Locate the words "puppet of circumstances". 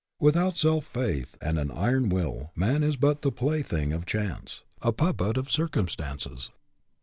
4.91-6.49